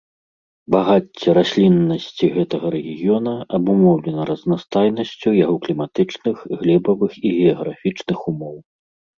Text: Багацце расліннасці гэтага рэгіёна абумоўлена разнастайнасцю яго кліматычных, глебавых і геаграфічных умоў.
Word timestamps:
Багацце 0.75 1.29
расліннасці 1.37 2.25
гэтага 2.37 2.67
рэгіёна 2.75 3.33
абумоўлена 3.59 4.21
разнастайнасцю 4.31 5.29
яго 5.43 5.55
кліматычных, 5.67 6.35
глебавых 6.63 7.11
і 7.27 7.35
геаграфічных 7.37 8.19
умоў. 8.35 8.57